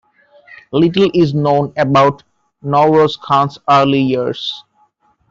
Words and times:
Little 0.71 1.11
is 1.13 1.35
known 1.35 1.73
about 1.77 2.23
Nowroz 2.63 3.19
Khan's 3.19 3.59
early 3.69 4.01
years. 4.01 4.63